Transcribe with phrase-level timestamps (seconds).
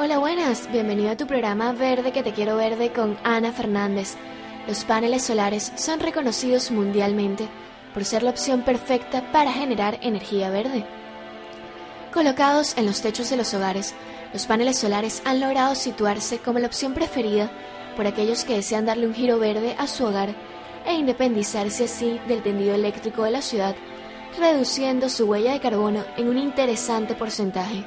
[0.00, 0.70] Hola, buenas.
[0.70, 4.14] Bienvenido a tu programa Verde que te quiero verde con Ana Fernández.
[4.68, 7.48] Los paneles solares son reconocidos mundialmente
[7.92, 10.84] por ser la opción perfecta para generar energía verde.
[12.12, 13.92] Colocados en los techos de los hogares,
[14.32, 17.50] los paneles solares han logrado situarse como la opción preferida
[17.96, 20.28] por aquellos que desean darle un giro verde a su hogar
[20.86, 23.74] e independizarse así del tendido eléctrico de la ciudad,
[24.38, 27.84] reduciendo su huella de carbono en un interesante porcentaje.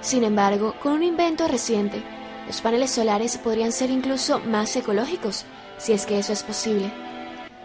[0.00, 2.02] Sin embargo, con un invento reciente,
[2.46, 5.44] los paneles solares podrían ser incluso más ecológicos,
[5.76, 6.90] si es que eso es posible.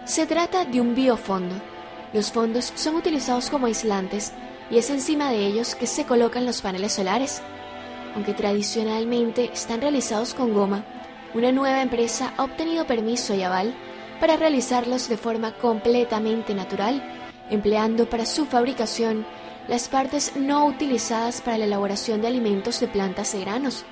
[0.05, 1.55] Se trata de un biofondo.
[2.11, 4.33] Los fondos son utilizados como aislantes
[4.69, 7.41] y es encima de ellos que se colocan los paneles solares.
[8.15, 10.83] Aunque tradicionalmente están realizados con goma,
[11.33, 13.73] una nueva empresa ha obtenido permiso y aval
[14.19, 17.01] para realizarlos de forma completamente natural,
[17.49, 19.25] empleando para su fabricación
[19.67, 23.85] las partes no utilizadas para la elaboración de alimentos de plantas y granos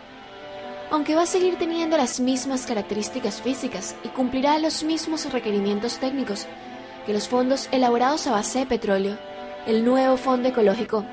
[0.92, 6.46] aunque va a seguir teniendo las mismas características físicas y cumplirá los mismos requerimientos técnicos
[7.06, 9.18] que los fondos elaborados a base de petróleo,
[9.66, 11.06] el nuevo fondo ecológico